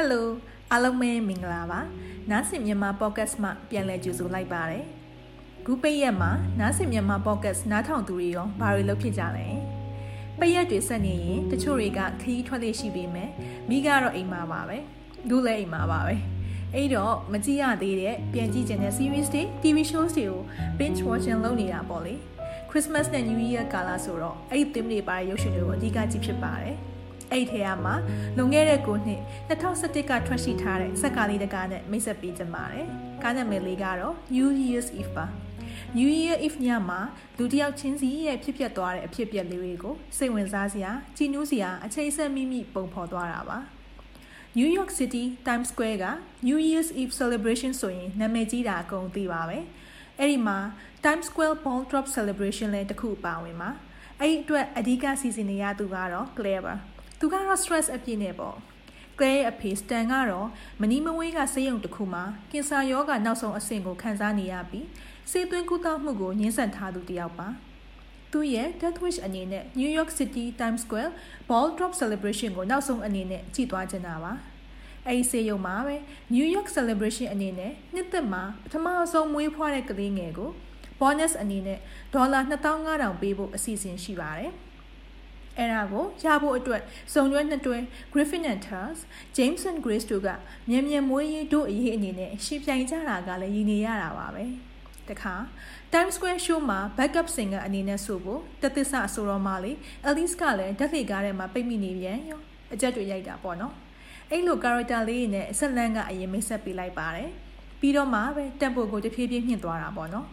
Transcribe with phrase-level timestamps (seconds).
[0.00, 0.24] Hello
[0.72, 1.80] အားလုံးပဲမင်္ဂလာပါ
[2.30, 4.84] နားဆင်မြန်မာ podcast မှာပြန်လည်ကြိုဆိုလိုက်ပါတယ်
[5.66, 6.30] ခုပိတ်ရက်မှာ
[6.60, 9.46] နားဆင်မြန်မာ podcast နားထောင်သူတွေရောဘာတွေလုပ်ဖြစ်ကြလဲ
[10.38, 13.30] ပိတ်ရက်တွေဆက်နေရင်တချို့တွေကခရီးထွက်လေရှိပေမဲ့
[13.70, 14.78] မိကတော့အိမ်မှာပါပဲ
[15.28, 16.14] လူလည်းအိမ်မှာပါပဲ
[16.74, 20.42] အဲ့တော့မကြည့်ရသေးတဲ့ပြန်ကြည့်ချင်တဲ့ series တွေ TV shows တွေကို
[20.78, 22.14] binge watching လုပ်နေတာပေါ့လေ
[22.70, 26.76] Christmas နဲ့ New Year ကာလဆိုတော့အဲ့ဒီ theme တွေပါတဲ့ရုပ်ရှင်တွေကိုအဓိကကြည့်ဖြစ်ပါတယ်
[27.32, 27.92] အဲ့ထဲကမှ
[28.36, 32.86] လွန်ခဲ့တဲ့9နှစ်2017ကထွက်ရှိထားတဲ့စက်ကားလေးတကားနဲ့မိတ်ဆက်ပေးကြပါတယ်။
[33.22, 35.26] ကားနာမည်လေးကတော့ New Year's Eve ပါ။
[35.96, 37.00] New Year Eve ညမှာ
[37.38, 43.58] လူတစ်ယောက်ချင်းစီရဲ့ဖြစ်ပျက်သွားတဲ့အဖြစ်အပျက်လေးတွေကိုစိတ်ဝင်စားစရာကြည်နူးစရာအချိန်ဆက်မိမိပုံဖော်သွားတာပါ။
[44.58, 46.06] New York City Times Square က
[46.46, 49.58] New Year's Eve celebration ဆိုရင်နာမည်ကြီးတာအကုန်သိပါပဲ။
[50.18, 50.58] အဲ့ဒီမှာ
[51.04, 53.70] Times Square Ball Drop celebration လည်းတစ်ခုပါဝင်ပါ။
[54.20, 56.74] အဲ့ဒီအတွက်အဓိကစီစဉ်နေရသူကတော့ Claire ပါ။
[57.18, 58.56] သူကတော့ stress အပြည့်နဲ့ပေါ့
[59.20, 60.48] ကလဲအဖေစတန်ကတော့
[60.80, 64.86] မနီမဝေးကဆေးရုံတစ်ခုမှာကင်ဆာရောဂါနောက်ဆုံးအဆင့်ကိုခံစားနေရပြီး
[65.30, 67.48] ဆေးသွင်းကုသမှုကိုညှင်းဆန်ထားသူတယောက်ပါ
[68.32, 71.12] သူရဲ့ Death Wish အနေနဲ့ New York City Times Square
[71.48, 74.32] Ball Drop Celebration ကိုနောက်ဆုံးအနေနဲ့ကြည့်သွားချင်တာပါ
[75.06, 75.96] အဲဒီဆေးရုံမှာပဲ
[76.34, 80.50] New York Celebration အနေနဲ့နှစ်သက်မှာပထမဆုံးမွေးဖွားတဲ့ကလေးငယ်ကို
[81.00, 81.78] bonus အနေနဲ့
[82.14, 82.40] ဒေါ်လာ
[82.80, 84.52] 2500ပေးဖို့အစီအစဉ်ရှိပါတယ်။
[85.58, 87.76] အဲ့ဒါကိုရဖို့အတွက်စုံတွဲနှစ်တွဲ
[88.12, 88.98] Griffin and Tars
[89.36, 90.28] James and Grace တို့က
[90.70, 94.44] မြန်မြန်မွေးရေးတို့အရေးအနေနဲ့ရှင်းပြိုင်ကြတာကလည်းရည်နေရတာပါပဲ
[95.08, 95.34] တခါ
[95.92, 99.72] Times Square show မှာ backup singer အနေနဲ့ဆိုဖို့တသစ္စာဆိုတော့မှလေ
[100.08, 102.40] Alice ကလည်းဓာတ်လေကားထဲမှာပိတ်မိနေပြန်ရော
[102.74, 103.74] အကြက်တွေရိုက်တာပေါ့နော်
[104.30, 107.30] အဲ့လို character လေးနဲ့ဆက်လန်းကအရင်မိတ်ဆက်ပေးလိုက်ပါတယ်
[107.80, 110.26] ပြီးတော့မှပဲ tempo ကိုတဖြည်းဖြည်းမြင့်သွားတာပေါ့နော်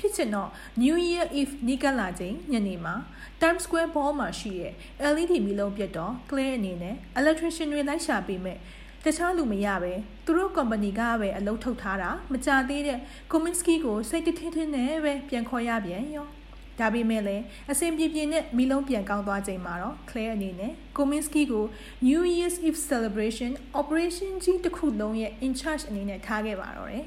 [0.00, 0.50] ဖြစ်ချင်တော့
[0.82, 2.94] New Year Eve နီးကပ်လာချိန်ညနေမှာ
[3.40, 4.72] Times Square Ball မှာရှိတဲ့
[5.12, 8.58] LED မီးလုံးပြတ်တော့ Claire အနေနဲ့ electrician တွေလိုက်ရှာပေးမဲ့
[9.04, 9.92] တခြားလူမရပဲ
[10.24, 12.98] သူတို့ company ကပဲအလုပ်ထုတ်ထားတာမကြသေးတဲ့
[13.32, 16.26] Kominsky ကိုစိတ်တထင်းထင်းနဲ့ပဲပြန်ခေါ်ရပြန်ရော
[16.80, 21.64] ဒါပေမဲ့လည်းအစဉ်ပြေပြေနဲ့မီလုံးပြန်ကောင်းသွားချိန်မှာတော့ Claire အနေနဲ့ Kominsky ကို
[22.08, 23.50] New Year's Eve celebration
[23.80, 27.04] operation ကြီးတစ်ခုလုံးရဲ့ in charge အနေနဲ့ထားခဲ့ပါတော့တယ်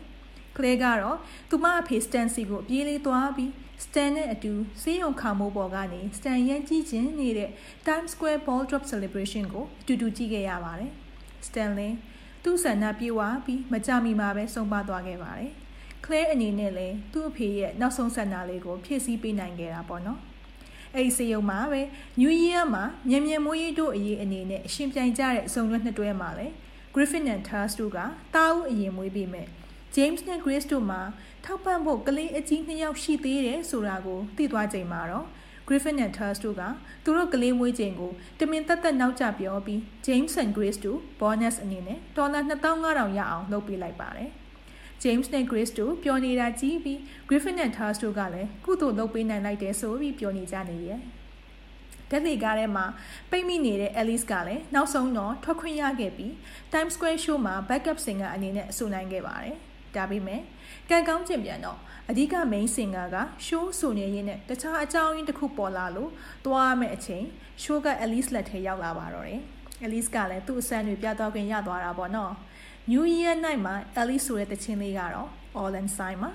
[0.57, 1.17] ကလေးကတော့
[1.49, 3.51] သူမအဖေစတန်စီကိုအပြေးလေးသွားပြီး
[3.83, 7.49] စတန်နဲ့အတူစေးရုံခါမိုးပေါ်ကနေစတန်ရန်ကြည့်ခြင်းနေတဲ့
[7.85, 10.91] Times Square Ball Drop Celebration ကိုအတူတူကြည့်ခဲ့ရပါတယ်။
[11.47, 11.95] စတန်လင်း
[12.43, 15.51] သူ့ဆန္ဒပြေဝပြီးမကြမီမှာပဲဆုံးပါသွားခဲ့ပါတယ်။
[16.05, 20.19] Claire အနေနဲ့လည်းသူ့အဖေရဲ့နောက်ဆုံးဆန္ဒလေးကိုဖြည့်ဆည်းပေးနိုင်ခဲ့တာပေါ့နော်။
[20.95, 21.81] အဲ့ဒီစေယုံမှာပဲ
[22.19, 26.53] New Year မှာမြန်မြန်မွေးရေးတို့အရေးအနေနဲ့အရှင်ပြိုင်ကြတဲ့အစုံတွဲနှစ်တွဲမှာလည်း
[26.93, 27.97] Griffin and Tars တို့က
[28.35, 29.47] တားဦးအရင်မွေးပြီးမဲ့
[29.95, 31.01] James နဲ့ Grace တို့မှာ
[31.45, 35.25] ထောက်ပံ့ဖို့ကလေးအကြီးနှစ်ယောက်ရှိသေးတယ်ဆိုတာကိုသိသွားချိန်မှာတော့
[35.67, 36.63] Griffin နဲ့ Tars တို့က
[37.03, 42.39] သူတို့ကလေးမွေးချိန်ကိုတမင်သက်သက်နောက်ကျပြောပြီး James and Grace တို့ bonus အနေနဲ့ဒေါ်လာ
[42.79, 44.29] 2500ရအောင်လုပ်ပေးလိုက်ပါတယ်။
[45.03, 46.99] James နဲ့ Grace တို့ပြောနေတာကြည့်ပြီး
[47.29, 50.99] Griffin and Tars တို့ကလည်းကုသိုလ်လုပ်ပေးနိုင်လိုက်တယ်ဆိုပြီးပြောနေကြနေရဲ့။
[52.09, 52.85] ဓာတ်လေကားထဲမှာ
[53.31, 56.31] ပိတ်မိနေတဲ့ Alice ကလည်းနောက်ဆုံးတော့ထွက်ခွင့်ရခဲ့ပြီး
[56.73, 59.57] Times Square show မှာ backup singer အနေနဲ့အဆိုနိုင်ခဲ့ပါတယ်။
[59.95, 60.41] ဒါပေမဲ့
[60.89, 61.77] ကံကောင်းခြင်းပြန်တော့
[62.09, 66.11] အဓိက main singer က show ဆိုနေရင်းနဲ့တခြားအကြောင်းရင်းတစ်ခုပေါ်လာလို့
[66.45, 67.25] သွားရမယ့်အချိန်
[67.63, 69.41] show က Alice လက်ထဲရောက်လာပါတော့တယ်။
[69.85, 72.33] Alice ကလည်းသူ့အစမ်းတွေပြတော့ခွင့်ရသွားတာပေါ့နော်။
[72.91, 76.31] New Year night မှာ Alice ဆိုတဲ့တခြင်းလေးကတော့ All and Sign မှာ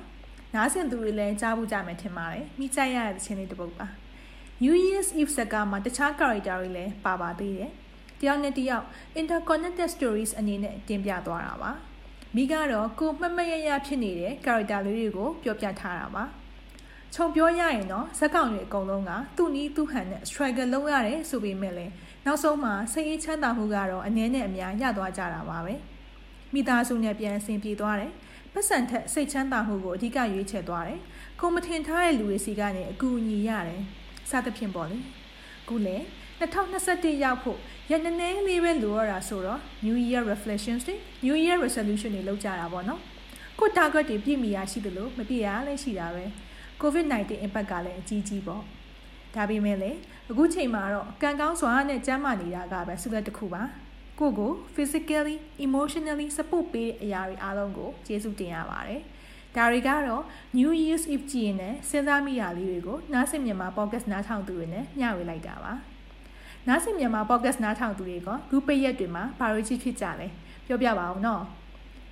[0.55, 3.87] နားဆင်သူတွေလည်းကြားဖို့ကြမယ်ထင်ပါတယ်။မိကြရတဲ့တခြင်းလေးတစ်ပုဒ်ပါ။
[4.63, 7.71] New Year's Eve ဇာတ်ကားမှာတခြား character တွေလည်းပါပါသေးတယ်။
[8.21, 8.85] တယောက်နဲ့တယောက်
[9.21, 11.73] interconnected stories အနေနဲ့တင်ပြသွားတာပါ။
[12.35, 16.25] မိကတော့ကိုမှတ်မှတ်ရရဖြစ်နေတဲ့ character လေးတွေကိုပြောပြထားတာပါ
[17.15, 21.93] ခြုံပြောရရင်တော့ဇက်ကောင်တွေအကုန်လုံးကသူ့နီးသူ့ဟန်နဲ့ struggle လုပ်ရတယ်ဆိုပေမဲ့လည်း
[22.27, 25.75] နောက်ဆုံးမှာစိတ်အေးချမ်းသာမှုကတော့အနည်းနဲ့အများရသွားကြတာပါပဲ
[26.53, 28.13] မိသားစုနဲ့ပြန်ဆင်ပြေသွားတယ်
[28.53, 31.01] ပတ်စံထက်စိတ်ချမ်းသာမှုကိုအဓိကရွေးချယ်သွားတယ်
[31.41, 33.83] ကိုမထင်ထားတဲ့လူတွေစီကနေအကူအညီရတယ်
[34.31, 34.99] စသဖြင့်ပေါ့လေ
[35.69, 35.97] ခုလေ
[36.41, 37.59] 2021ရောက်ဖို့
[37.91, 40.95] ရနည်းနည်းလေးပဲလိုရတာဆိုတော့ New Year reflections တွေ
[41.25, 43.01] New Year resolution တွေလုပ်ကြတာပေါ့နော်
[43.59, 46.25] ကို target တွေပြည့်မီရရှိသလိုမပြည့်ရလည်းရှိတာပဲ
[46.83, 48.63] COVID-19 impact ကလည်းအကြီးကြီးပေါ့
[49.35, 49.99] ဒါပေမဲ့လည်း
[50.31, 53.63] အခုချိန်မှာတော့ကံကောင်းစွာနဲ့ကျန်းမာနေတာကပဲဆုလက်တစ်ခုပါ
[54.21, 59.01] ကိုကို physically emotionally support ပေးတဲ့အရာတွေအားလုံးကိုကျေးဇူးတင်ရပါတယ်
[59.57, 60.23] ဒါတွေကတော့
[60.59, 65.73] New Year's Eve ကြည့်ရင်လည်းစဉ်းစားမိတာလေးတွေကိုနားဆင်မြန်မာ podcast နားထောင်သူတွေနဲ့မျှဝေလိုက်တာပါ
[66.69, 70.27] နားဆင်မြန်မာ podcast နားထောင်သူတွေကခုပိတ်ရက်တွေမှာဘာလို့ကြီးဖြစ်ကြလဲ
[70.67, 71.43] ပြောပြပါအောင်နော်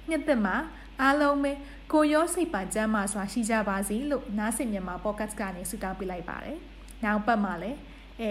[0.08, 0.56] နှစ်သက်မှာ
[1.00, 1.52] အားလုံးပဲ
[1.92, 6.58] ကိုရောစိတ်ပါကျမ်းမာစွာရှိကြပါစေလို့နားဆင်မြန်မာ podcast ကနေဆုတောင်းပေးလိုက်ပါတယ်
[7.04, 7.78] နောက်ပတ်မှာလည်း
[8.20, 8.30] အဲ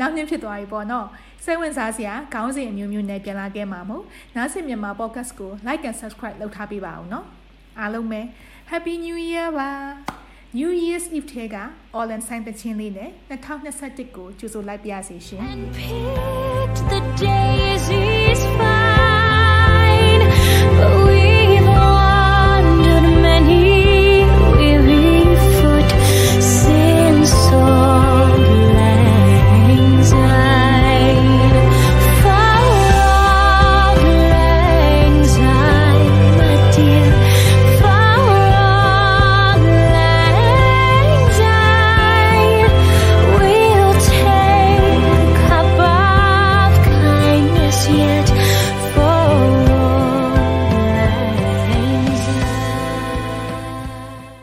[0.00, 1.06] နောက်နေ့ဖြစ်သွားပြီပေါ့နော်
[1.44, 4.04] စိတ်ဝင်စားစရာခေါင်းစဉ်အမျိုးမျိုးနဲ့ပြန်လာခဲ့မှာမို့
[4.36, 7.26] နားဆင်မြန်မာ podcast ကို like and subscribe လုပ်ထားပေးပါအောင်နော်
[7.80, 8.20] အားလုံးပဲ
[8.70, 9.70] happy new year ပါ
[10.54, 11.56] New Year's Eve ထဲက
[11.98, 18.21] Orland ဆိုင်တချင်းလေးနဲ့2021ကိုကြိုဆိုလိုက်ပါရစေရှင်။ And picked the daisy